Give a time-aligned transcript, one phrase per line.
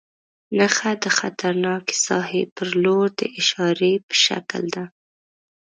[0.57, 4.85] نښه د خطرناکې ساحې پر لور د اشارې په شکل ده.